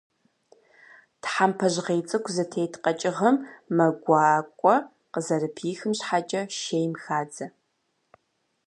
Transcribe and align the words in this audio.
Тхьэмпэ 1.21 1.67
жьгъей 1.73 2.01
цӏыкӏу 2.07 2.33
зытет 2.35 2.73
къэкӏыгъэм 2.83 3.37
мэ 3.75 3.85
гуакӏуэ 4.03 4.75
къызэрыпихым 5.13 5.91
щхьэкӏэ, 5.97 6.41
шейм 6.59 6.91
хадзэ. 7.03 7.45